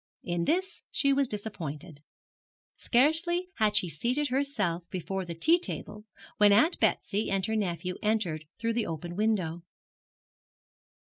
[0.23, 2.01] In this she was disappointed.
[2.75, 6.05] Scarcely had she seated herself before the tea table
[6.37, 9.61] when Aunt Betsy and her nephew entered through the open window.